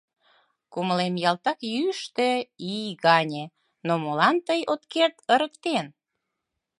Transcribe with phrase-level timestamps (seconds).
[0.71, 2.29] Кумылем ялтак йӱштӧ
[2.73, 3.43] ий гане—
[3.87, 5.85] но молан тый от керт ырыктен.